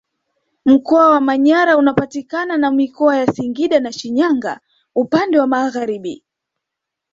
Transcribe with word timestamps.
Mkoa 0.65 1.09
wa 1.09 1.21
Manyara 1.21 1.77
unapakana 1.77 2.57
na 2.57 2.71
Mikoa 2.71 3.17
ya 3.17 3.27
Singida 3.27 3.79
na 3.79 3.91
Shinyanga 3.91 4.59
upande 4.95 5.39
wa 5.39 5.47
magharibi 5.47 6.23